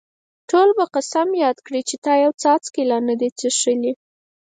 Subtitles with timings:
[0.49, 3.93] ټول به قسم یاد کړي چې تا یو څاڅکی لا هم نه دی څښلی.